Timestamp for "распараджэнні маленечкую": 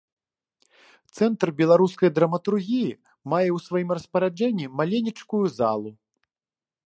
3.97-5.45